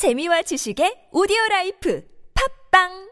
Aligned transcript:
재미와 0.00 0.40
지식의 0.48 1.12
오디오 1.12 1.36
라이프. 1.50 2.00
팝빵 2.32 3.09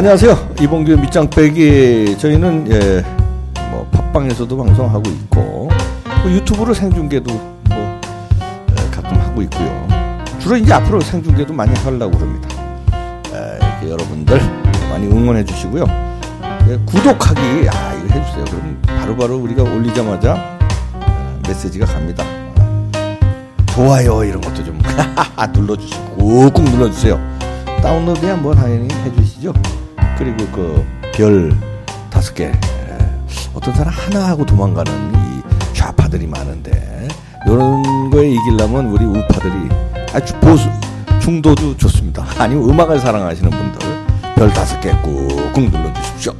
안녕하세요. 0.00 0.54
이봉규 0.62 0.96
밑장 0.96 1.28
빼기. 1.28 2.16
저희는 2.16 2.72
예, 2.72 3.04
뭐 3.70 3.86
팟빵에서도 3.92 4.56
방송하고 4.56 5.02
있고 5.10 5.68
또 6.22 6.32
유튜브로 6.32 6.72
생중계도 6.72 7.30
뭐 7.68 8.00
예, 8.70 8.90
가끔 8.90 9.20
하고 9.20 9.42
있고요. 9.42 9.88
주로 10.38 10.56
이제 10.56 10.72
앞으로 10.72 11.02
생중계도 11.02 11.52
많이 11.52 11.78
하려고 11.80 12.16
그럽니다. 12.16 12.48
예, 13.34 13.90
여러분들 13.90 14.40
많이 14.88 15.06
응원해 15.06 15.44
주시고요. 15.44 15.84
예, 16.70 16.78
구독하기 16.86 17.68
아 17.68 17.92
이거 17.92 18.18
해주세요. 18.18 18.44
그럼 18.46 18.80
바로바로 18.86 19.36
우리가 19.36 19.64
올리자마자 19.64 20.58
예, 21.44 21.46
메시지가 21.46 21.84
갑니다. 21.84 22.24
좋아요 23.66 24.24
이런 24.24 24.40
것도 24.40 24.64
좀 24.64 24.80
눌러주시고 25.52 26.16
꾹꾹 26.16 26.62
눌러주세요. 26.70 27.20
다운로드야 27.82 28.36
뭐 28.36 28.54
당연히 28.54 28.88
해주시죠. 29.04 29.52
그리고 30.20 30.36
그 30.52 31.00
별 31.12 31.52
다섯 32.08 32.34
개 32.34 32.50
어떤 33.52 33.74
사람 33.74 33.92
하나 33.92 34.28
하고 34.28 34.46
도망가는 34.46 35.12
이 35.14 35.74
좌파들이 35.74 36.26
많은데 36.26 37.08
이런 37.46 38.10
거에 38.10 38.30
이기려면 38.30 38.86
우리 38.86 39.04
우파들이 39.04 39.52
아주 40.14 40.34
보수 40.40 40.68
중도도 41.20 41.76
좋습니다. 41.76 42.24
아니면 42.38 42.70
음악을 42.70 42.98
사랑하시는 43.00 43.50
분들 43.50 43.88
별 44.34 44.50
다섯 44.52 44.80
개 44.80 44.92
꾹꾹 45.02 45.60
눌러주십시오. 45.70 46.32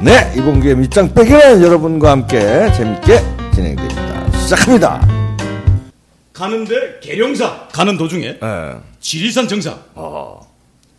네 0.00 0.32
이봉규의 0.36 0.76
밑장 0.76 1.12
빼기는 1.12 1.62
여러분과 1.62 2.10
함께 2.12 2.72
재밌게 2.72 3.18
진행됩니다. 3.52 4.32
시작합니다. 4.38 5.06
가는데 6.32 7.00
계룡사 7.02 7.68
가는 7.72 7.96
도중에 7.98 8.38
예. 8.42 8.74
지리산 9.00 9.46
정상, 9.46 9.78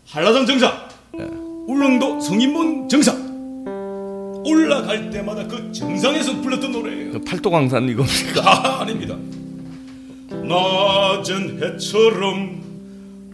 한라산 0.07 0.45
정상, 0.45 0.71
울릉도 1.67 2.19
성인문 2.19 2.87
정상 2.89 3.23
올라갈 4.45 5.09
때마다 5.09 5.47
그 5.47 5.71
정상에서 5.71 6.39
불렀던 6.41 6.71
노래예요. 6.71 7.21
팔도광산 7.23 7.89
이겁니까? 7.89 8.41
아, 8.45 8.81
아닙니다. 8.81 9.15
낮은 10.29 11.59
해처럼 11.63 12.63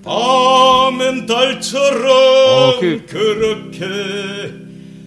밤엔 0.03 1.25
달처럼 1.25 2.07
어, 2.07 2.79
그- 2.79 3.05
그렇게 3.07 4.61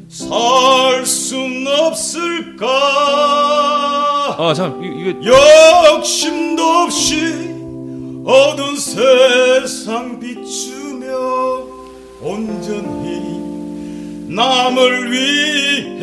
살 0.09 1.05
순 1.07 1.67
없을까? 1.67 2.67
아, 4.39 4.55
참, 4.55 4.83
이거 4.85 5.11
욕심도 5.97 6.63
없이 6.63 7.17
어두운 8.25 8.77
세상 8.77 10.21
비추며 10.21 10.84
온전히 12.25 13.45
남을 14.35 15.13
위해 15.13 16.01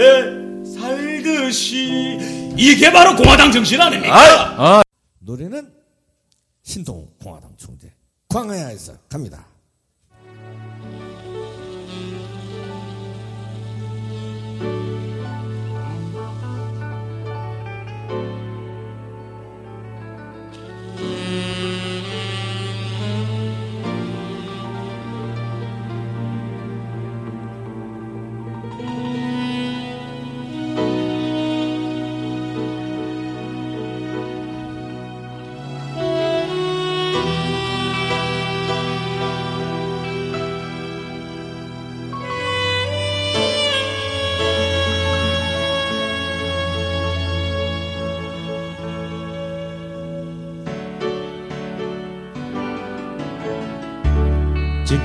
살듯이 0.63 2.53
이게 2.55 2.91
바로 2.91 3.15
공화당 3.15 3.51
정신 3.51 3.81
아닙니까? 3.81 4.83
노래는 5.19 5.73
신동 6.61 7.09
공화당 7.21 7.51
총재 7.57 7.91
광야에서 8.29 8.93
갑니다. 9.09 9.47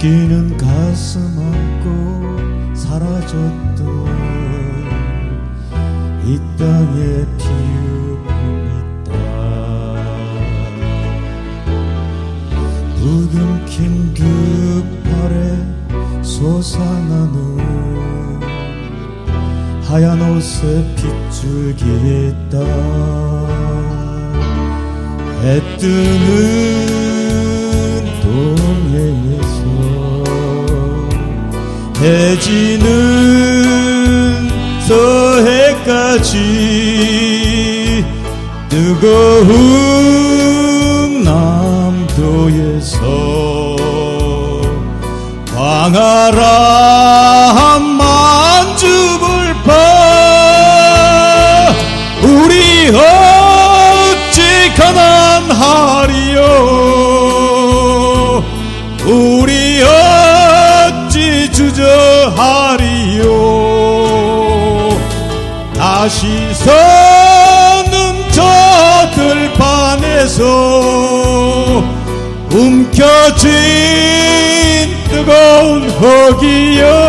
찢기는 0.07 0.57
가슴 0.57 1.21
안고 1.37 2.77
사라졌던 2.77 3.77
이 6.25 6.39
땅에 6.57 7.27
피움이 7.37 8.71
있다. 9.03 9.11
부둥킨 13.01 14.15
그 14.15 14.23
팔에 15.03 16.23
솟아나는 16.23 17.59
하얀 19.83 20.23
옷에 20.23 20.95
핏줄기 20.95 21.85
있다 22.29 22.55
해 25.43 25.61
뜨는 25.79 26.96
해지는 32.07 32.87
서해까지 34.81 36.35
뜨거운 38.69 39.55
남도에서 41.25 42.97
광활한 45.53 46.37
만 47.83 48.26
뜨거운 75.09 75.89
흙이여 75.91 77.06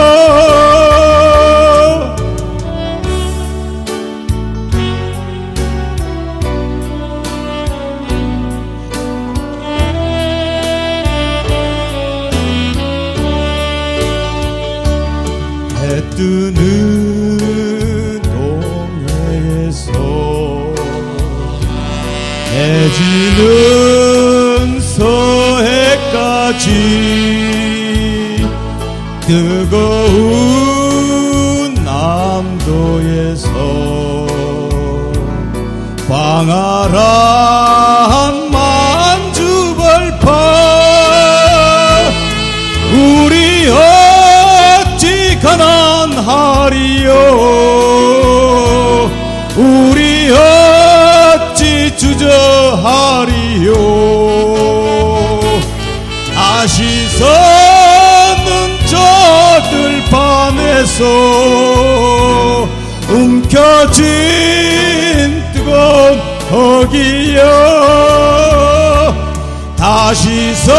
다시서 70.17 70.73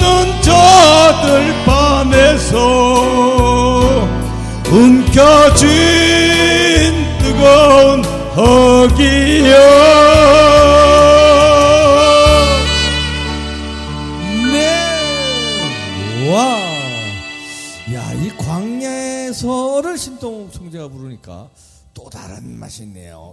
눈저 0.00 0.52
들밤에서 1.24 2.54
움켜진 4.70 5.66
뜨거운 7.18 8.04
허기여 8.36 9.56
네 14.52 16.28
와. 16.30 16.36
야, 17.94 18.12
이 18.12 18.28
광야에서를 18.36 19.96
신동욱 19.96 20.52
총재가 20.52 20.88
부르니까 20.88 21.48
또 21.94 22.10
다른 22.10 22.58
맛이 22.58 22.82
있네요. 22.82 23.32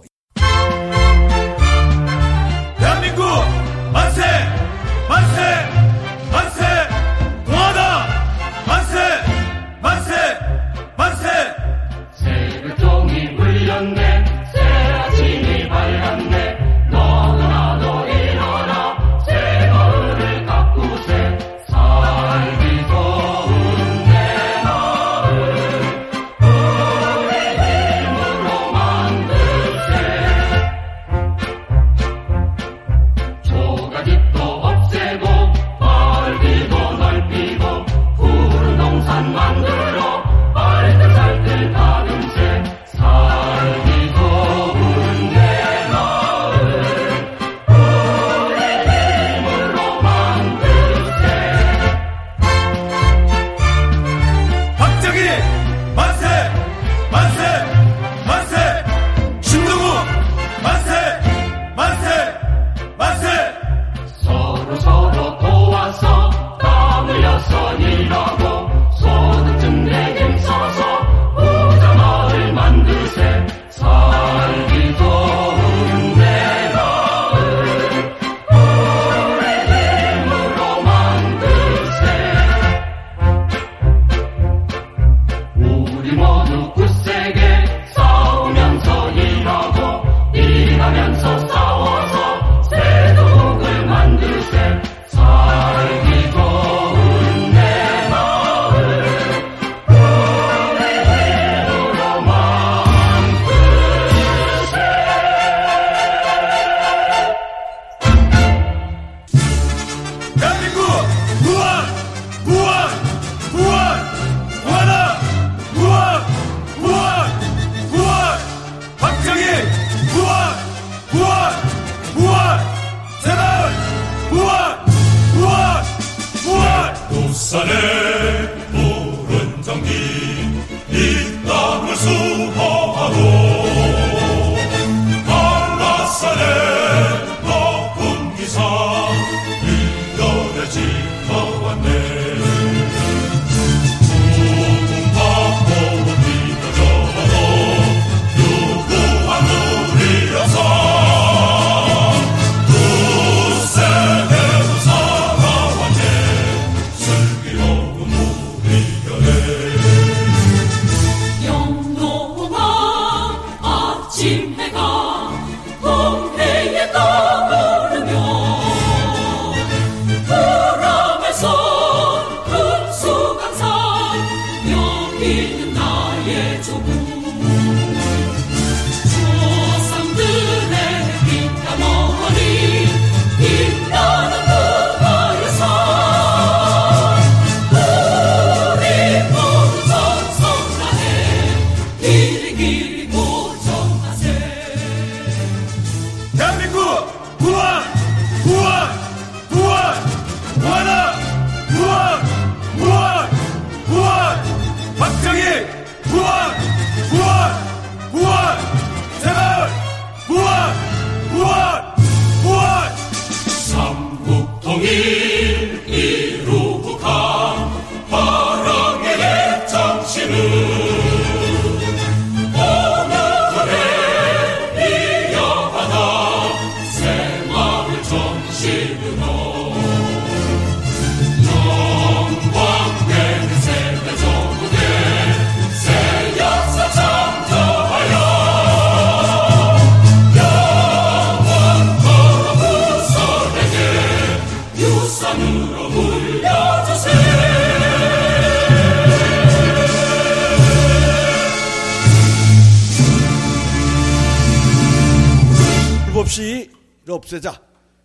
없애자. 257.12 257.60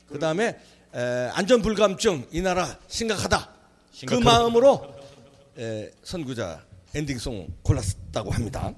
그 0.07 0.19
다음에 0.19 0.59
안전불감증 1.33 2.27
이 2.31 2.41
나라 2.41 2.77
심각하다. 2.87 3.49
그 4.07 4.15
마음으로 4.15 4.93
에, 5.57 5.91
선구자 6.03 6.63
엔딩송 6.93 7.47
골랐다고 7.63 8.31
합니다. 8.31 8.73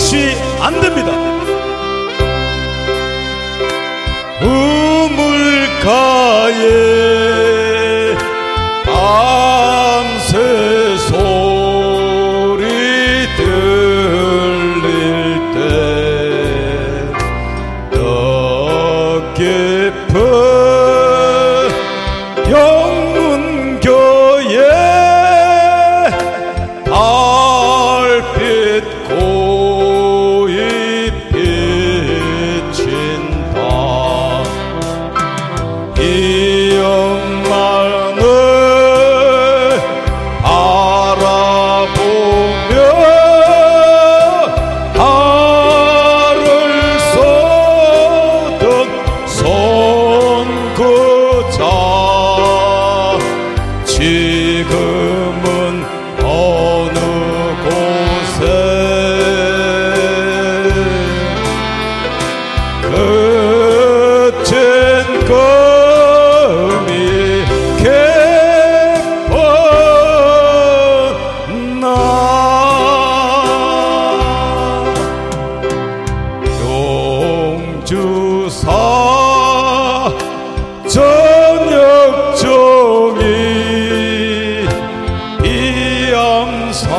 역시 0.00 0.34
안 0.58 0.80
됩니다. 0.80 1.12
우물가에 5.60 6.56
밤새 8.86 10.38
소리 11.10 12.64
들릴 13.36 14.96
때더 17.92 19.34
깊은 19.34 20.59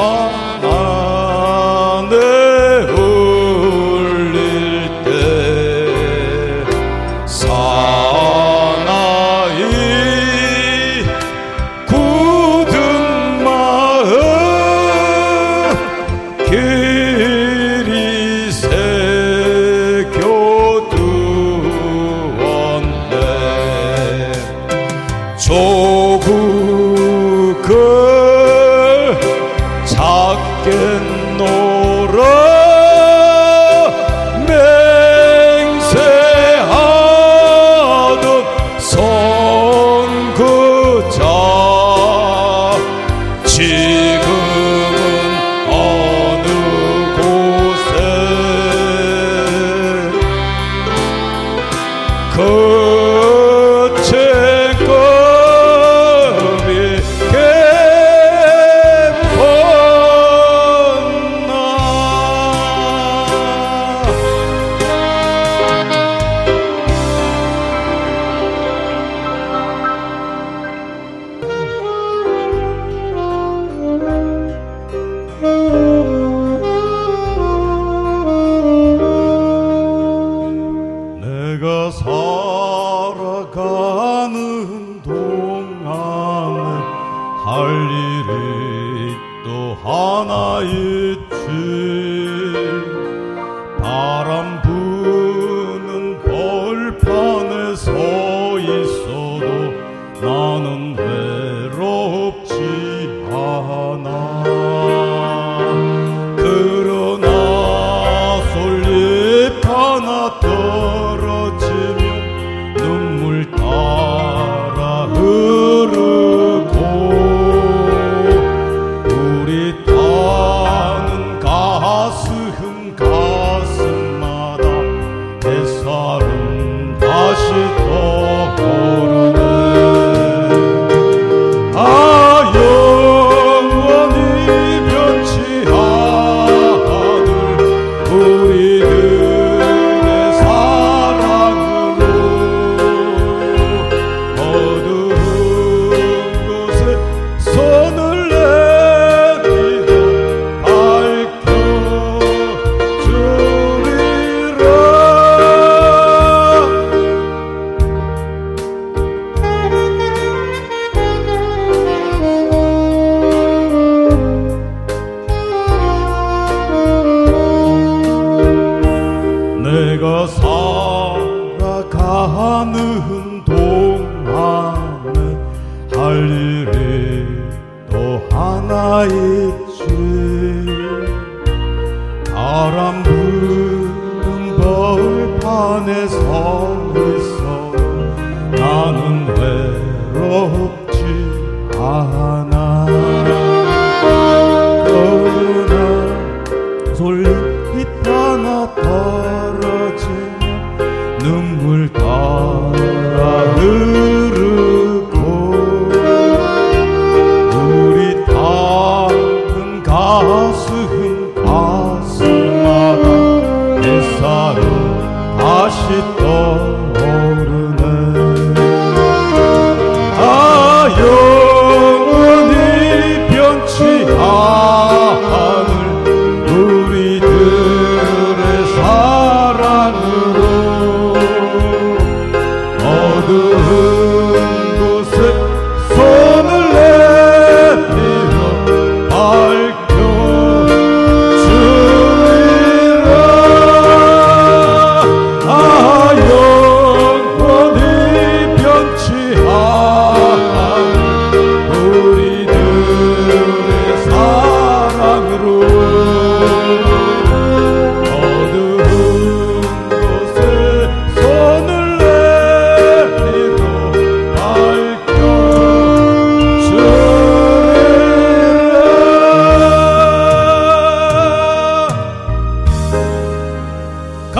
Oh. 0.04 0.51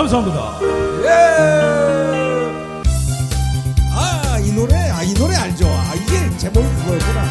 감사합니다. 0.02 0.58
아, 3.94 4.38
이 4.40 4.50
노래, 4.52 4.74
아, 4.90 5.02
이 5.04 5.14
노래 5.14 5.36
알죠? 5.36 5.68
아, 5.68 5.94
이게 5.94 6.36
제목이 6.38 6.66
그거였구나. 6.66 7.22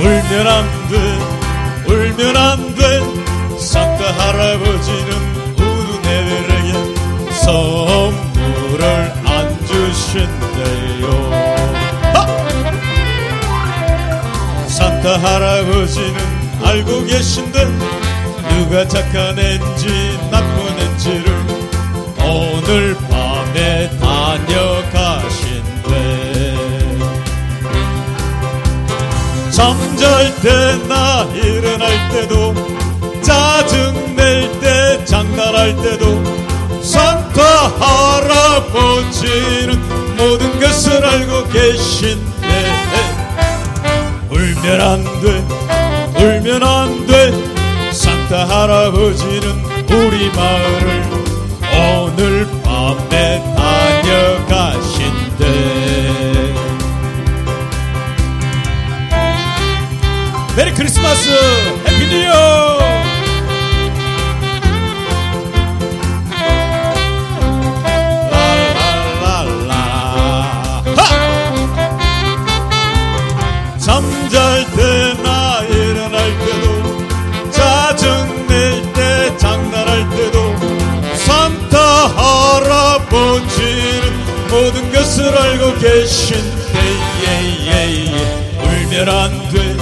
울면 0.00 0.46
안 0.46 0.88
돼, 0.90 0.98
울면 1.88 2.36
안 2.36 2.74
돼. 2.74 3.58
산타 3.58 4.04
할아버지는 4.04 5.08
우는 5.56 6.04
애들에게 6.04 6.68
선 7.32 8.03
할아버지는 15.16 16.14
알고 16.62 17.04
계신데 17.04 17.66
누가 18.48 18.86
착한 18.88 19.38
앤지 19.38 20.18
나쁜 20.30 20.78
앤지를 20.78 21.26
오늘 22.26 22.96
밤에 23.10 23.90
다녀가신대. 23.98 25.54
잠잘 29.50 30.34
때나 30.40 31.24
일어날 31.34 32.10
때도 32.10 32.54
짜증 33.22 34.16
낼 34.16 34.50
때 34.60 35.04
장난할 35.04 35.76
때도 35.76 36.22
산타 36.82 37.42
할아버지는 37.78 39.70
모든 40.16 40.58
것을 40.60 41.04
알고 41.04 41.48
계신데 41.48 42.23
울면 44.74 44.80
안 44.80 45.04
돼, 45.20 45.26
울면 46.18 46.62
안 46.64 47.06
돼. 47.06 47.92
산타 47.92 48.48
할아버지는 48.48 49.64
우리 49.88 50.28
마을을 50.30 51.04
오늘 52.02 52.48
밤에 52.64 53.40
다녀가신대. 53.54 55.42
Merry 60.56 60.72
Christmas 60.72 61.30
Happy 61.86 62.08
New 62.08 62.16
Year 62.24 62.83
알고 85.64 85.78
계신데 85.78 86.78
예예예. 87.26 88.12
울면 88.62 89.08
안돼 89.08 89.76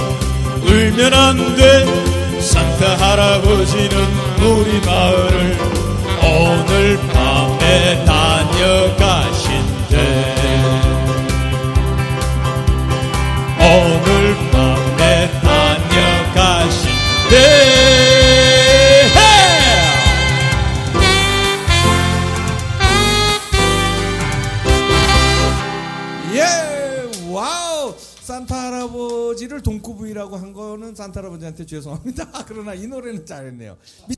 울면 0.65 1.13
안돼. 1.13 2.39
산타 2.39 2.97
할아버지는 2.97 3.97
우리 4.41 4.79
마을을 4.85 5.57
오늘 6.21 6.97
밤에 7.11 8.05
다녀가 8.05 9.02
와우! 27.33 27.95
산타 27.97 28.55
할아버지를 28.55 29.63
동쿠브이라고 29.63 30.37
한 30.37 30.53
거는 30.53 30.93
산타 30.93 31.21
할아버지한테 31.21 31.65
죄송합니다. 31.65 32.29
그러나 32.47 32.75
이 32.75 32.85
노래는 32.85 33.25
잘했네요. 33.25 33.75
미... 34.07 34.15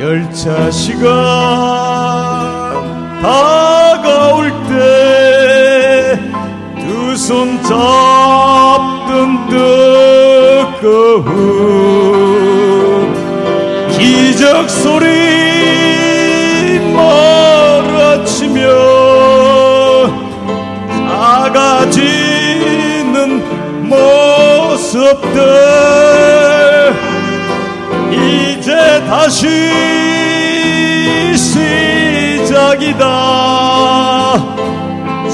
열차 0.00 0.70
시간 0.70 1.10
다가올 3.20 4.50
때 4.68 4.78
두 6.76 7.12
손 7.14 7.62
잡던 7.62 9.48
뜨거운 10.80 11.28
기적 13.90 14.70
소리 14.70 15.37
모습들 25.08 26.92
이제 28.12 29.02
다시 29.06 29.48
시작이다. 32.44 33.04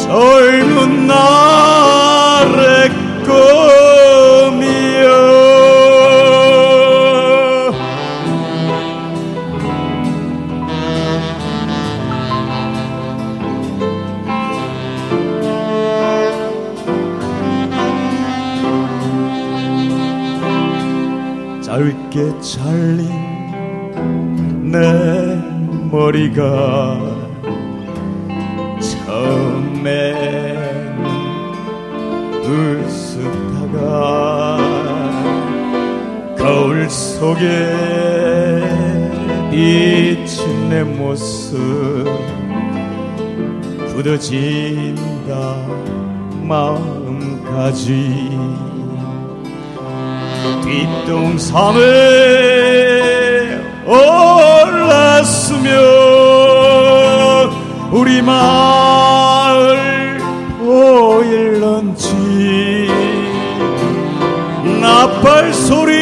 젊은 0.07 1.07
날 1.07 2.04
머리가 26.15 26.97
처음에는 28.79 29.85
으쓱하가 32.45 33.77
거울 36.39 36.89
속에 36.89 37.43
비친 39.51 40.69
내 40.69 40.85
모습 40.85 41.59
굳어진다 43.93 45.57
마음까지. 46.43 47.83
뒷동산에 50.63 51.81
올랐으면 54.75 56.04
우리 57.95 58.21
마을 58.23 59.79
보일런지 60.59 62.09
나팔 64.81 65.55
소리 65.55 65.93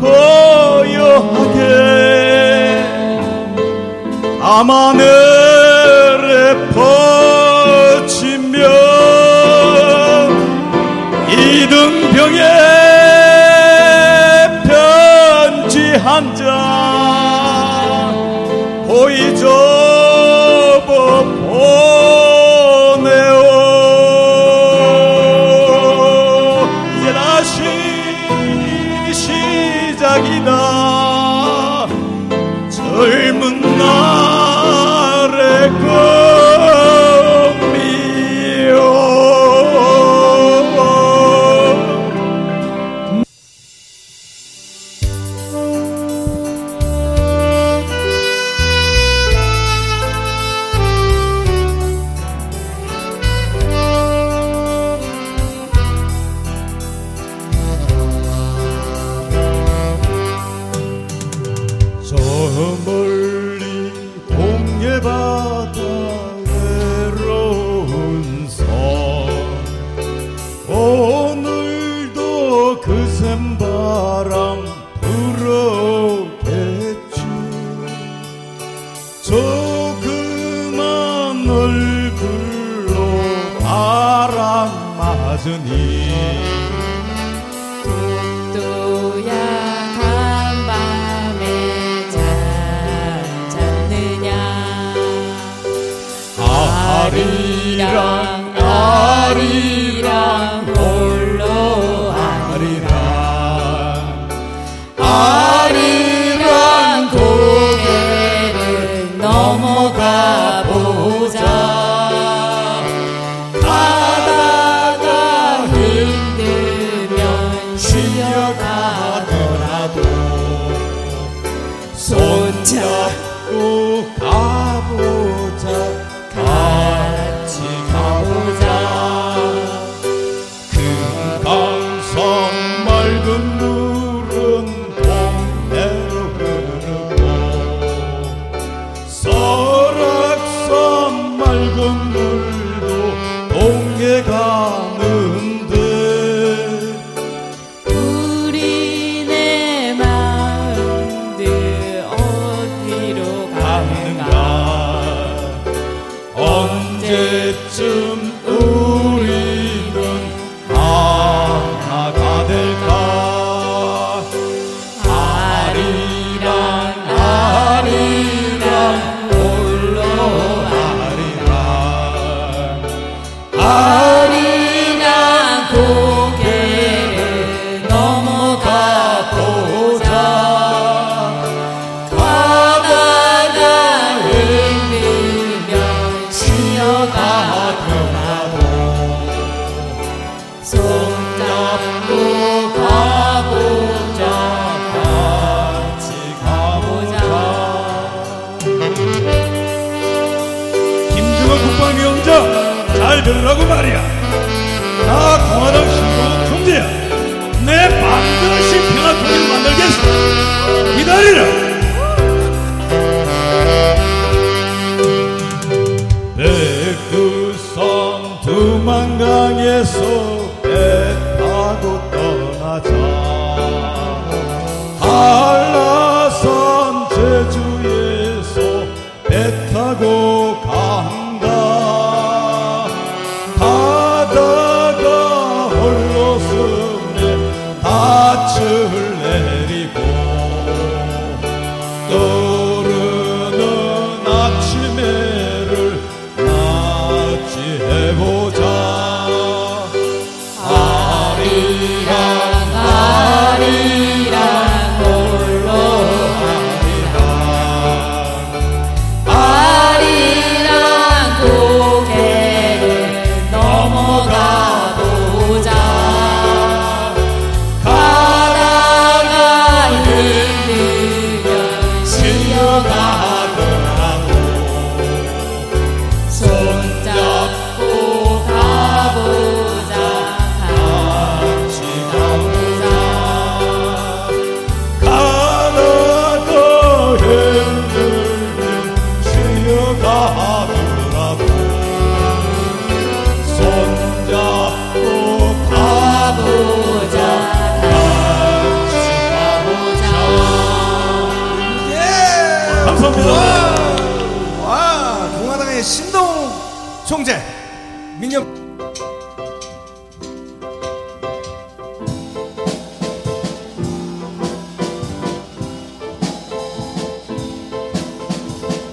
고요하게 0.00 1.58
밤하늘 4.40 5.31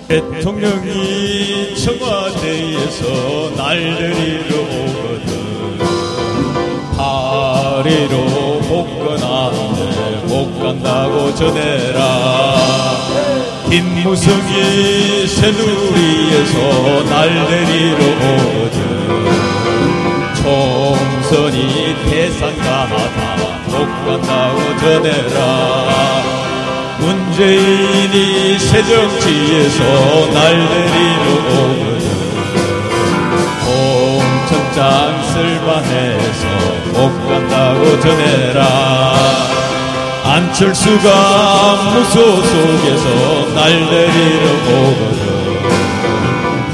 대통령이 0.10 1.76
청와대에서 1.76 3.56
날 3.56 3.78
데리러 3.95 4.56
오거든. 4.60 5.78
파리로 6.98 8.60
복권하는데 8.62 10.26
못 10.26 10.60
간다고 10.60 11.32
전해라. 11.36 12.56
김무성이 13.69 15.28
새누리에서 15.28 17.04
날 17.04 17.45
데리러 17.48 18.00
오거든. 18.34 18.78
총선이 20.41 21.60
대상가하다 22.10 23.36
못 23.67 23.86
간다고 24.08 24.58
전해라 24.80 26.38
문재인이 27.39 28.60
새정치에서 28.60 30.32
날 30.34 30.67
데리러 30.67 31.25
오거든. 31.56 32.10
공천장 33.63 35.23
쓸만해서 35.23 36.43
못 36.91 36.97
간다고 37.30 37.82
전해라. 38.02 39.15
안철수가 40.25 41.08
무소 41.93 42.41
속에서 42.41 43.54
날 43.56 43.89
데리러 43.89 44.45
오거든. 44.73 45.19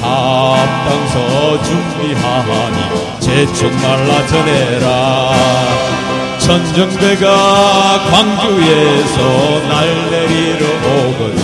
합당서 0.02 1.64
준비하니 1.64 3.20
재촉 3.20 3.72
말라 3.72 4.26
전해라 4.26 4.86
천정배가 6.46 8.06
광주에서 8.12 9.20
날 9.68 10.10
데리러 10.12 10.64
오거든. 11.08 11.36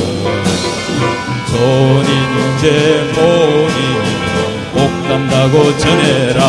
손인제 1.48 3.12
모니면 3.16 4.00
못 4.74 4.78
간다고 5.08 5.76
전해라 5.80 6.42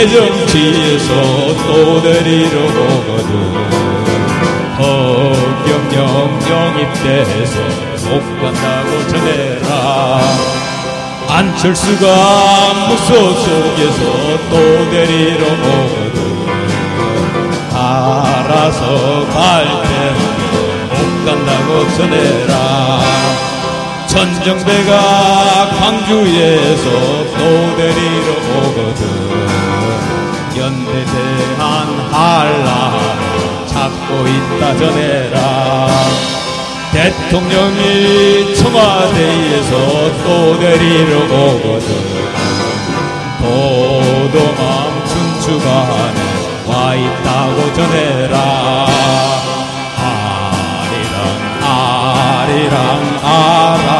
새정치에서 0.00 1.12
또 1.66 2.00
데리러 2.00 2.54
오거든. 2.64 3.32
허경영 4.78 6.40
영입돼서 6.48 7.54
못 8.08 8.12
간다고 8.40 8.90
전해라. 9.08 10.20
안철수가 11.28 12.04
무소 12.88 13.08
속에서 13.34 14.00
또 14.48 14.54
데리러 14.90 15.42
오거든. 15.44 16.16
알아서 17.74 18.82
갈 19.34 19.66
때는 19.82 20.18
못 20.88 20.96
간다고 21.26 21.68
전해라. 21.98 23.00
전정배가 24.06 25.70
광주에서 25.78 26.86
또 27.36 27.76
데리러 27.76 28.28
오거든 28.56 29.69
연대 30.60 30.92
대한 31.06 31.88
한란을 32.12 33.66
찾고 33.66 34.26
있다 34.28 34.76
전해라. 34.76 35.88
대통령이 36.92 38.54
청와대에서 38.56 39.72
또 40.22 40.58
데리러 40.58 41.12
오거든. 41.24 41.88
도도맘 43.38 44.58
춘추관에 45.06 46.20
와 46.66 46.94
있다고 46.94 47.56
전해라. 47.72 48.34
아리랑 49.96 51.18
아리랑 51.64 52.78
아라 53.22 53.99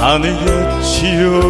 아니겠지요. 0.00 1.40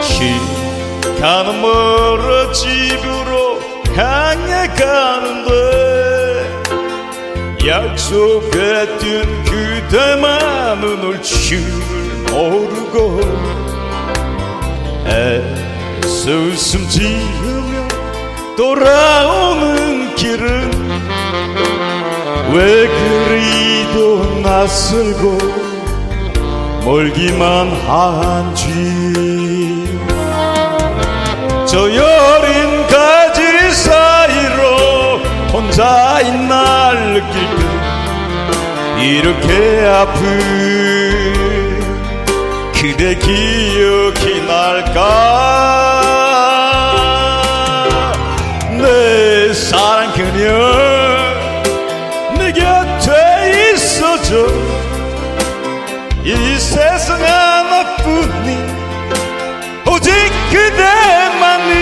시간은 0.00 1.60
멀어 1.60 2.52
집으로 2.52 3.60
향해 3.96 4.68
가는데 4.68 5.54
약속했던 7.66 9.44
그대만은 9.44 11.04
올줄 11.04 11.58
모르고 12.30 13.20
애써 15.06 16.30
웃음 16.30 16.88
지으며 16.88 17.88
돌아오는 18.56 20.14
길은 20.14 20.70
왜 22.52 22.88
그리도 22.88 24.23
낯설고 24.44 25.38
멀기만 26.84 27.72
한지. 27.88 28.68
저 31.66 31.78
여린 31.80 32.86
가지 32.86 33.72
사이로 33.72 35.18
혼자인 35.50 36.46
날 36.46 37.14
느낄 37.14 37.32
때 37.56 37.64
이렇게 39.02 39.86
아픈 39.86 40.22
그대 42.74 43.14
기억이 43.14 44.42
날까? 44.46 45.00
내 48.78 49.54
사랑 49.54 50.12
그녀 50.12 50.93
있어줘 54.24 54.46
이 56.24 56.58
세상 56.58 57.20
하나뿐인 57.22 58.58
오직 59.86 60.10
그대만이. 60.50 61.74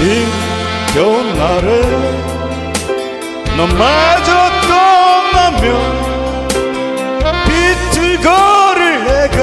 힘겨운 0.00 1.38
날에 1.38 1.80
너마저 3.56 4.50
떠나면 4.68 5.64
비틀거릴 7.46 9.04
내가 9.04 9.36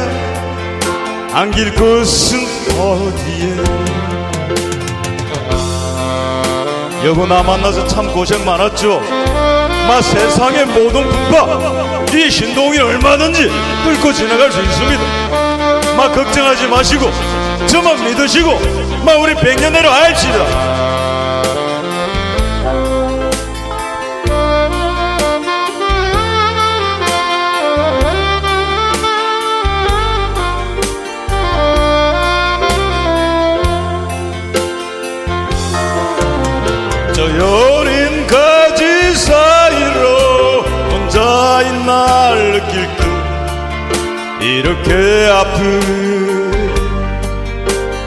안길 1.39 1.73
곳은 1.75 2.39
어디에? 2.77 3.55
여보 7.05 7.25
나 7.25 7.41
만나서 7.41 7.87
참 7.87 8.11
고생 8.13 8.45
많았죠 8.45 9.01
마 9.87 10.01
세상의 10.01 10.65
모든 10.67 11.09
분파 11.09 12.05
이 12.13 12.29
신동이 12.29 12.77
얼마든지 12.79 13.49
뚫고 13.83 14.13
지나갈 14.13 14.51
수 14.51 14.61
있습니다. 14.61 15.31
마 15.95 16.09
걱정하지 16.11 16.67
마시고 16.67 17.11
저만 17.67 18.03
믿으시고 18.03 18.59
마 19.05 19.15
우리 19.15 19.35
백년 19.35 19.73
내로 19.73 19.89
합시다 19.89 20.81
저여 37.13 37.70
날 41.85 42.51
느낄 42.53 42.87
때 42.97 43.01
이렇게 44.45 45.29
아픈 45.31 45.81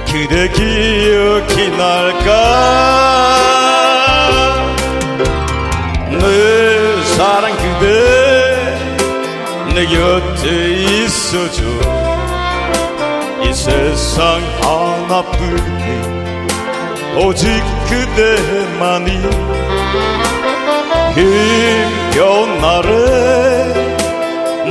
그대 0.07 0.49
기억이 0.49 1.69
날까? 1.77 2.31
내 6.11 7.03
사랑 7.17 7.53
그대 7.57 7.85
내 9.75 9.87
곁에 9.87 10.45
있어줘. 11.05 11.63
이 13.43 13.53
세상 13.53 14.41
하나뿐인 14.63 16.15
오직 17.19 17.63
그대만이 17.89 19.09
힘겨운 21.15 22.59
날에 22.59 22.89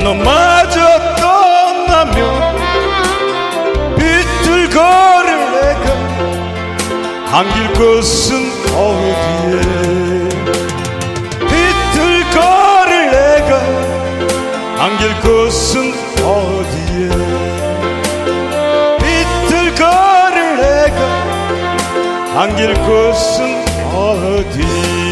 너마저 0.02 0.78
떠나면 1.16 2.18
비틀거릴 3.96 5.28
내가 5.52 5.84
안길 7.38 7.72
곳은 7.72 8.36
어디에 8.74 9.54
비틀거릴 11.48 12.92
내가 13.10 13.50
안길 14.84 15.02
곳은 15.22 15.94
어디에 16.22 17.08
비틀거릴 18.98 20.36
내가 20.60 21.00
안길 22.42 22.74
곳은 22.74 23.64
어디에 23.94 25.03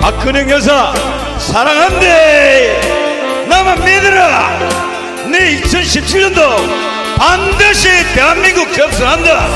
박근혜 0.00 0.48
여사 0.50 0.94
사랑한대 1.38 2.80
나만 3.48 3.78
믿으라 3.80 4.58
내 5.30 5.60
2017년도 5.60 7.18
반드시 7.18 7.88
대한민국 8.14 8.72
접수한다 8.72 9.48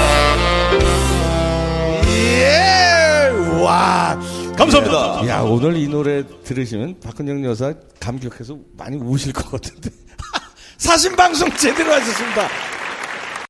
예! 2.06 3.30
와, 3.62 4.18
감사합니다. 4.56 5.26
야 5.26 5.40
오늘 5.40 5.76
이 5.76 5.88
노래 5.88 6.22
들으시면 6.44 6.96
박근영 7.02 7.44
여사 7.44 7.72
감격해서 7.98 8.58
많이 8.76 8.98
우실 8.98 9.32
것 9.32 9.50
같은데 9.50 9.90
사신 10.76 11.16
방송 11.16 11.50
제대로 11.56 11.92
하셨습니다. 11.94 12.48